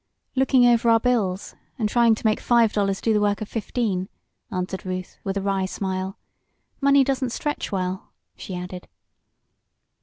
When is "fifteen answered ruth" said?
3.47-5.19